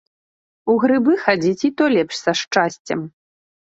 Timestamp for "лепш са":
1.99-2.31